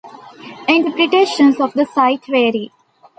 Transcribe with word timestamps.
Interpretations 0.67 1.59
of 1.59 1.73
the 1.73 1.85
site 1.85 2.25
vary. 2.25 2.71